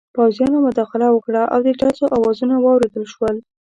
[0.15, 3.35] پوځیانو مداخله وکړه او د ډزو اوازونه واورېدل شول.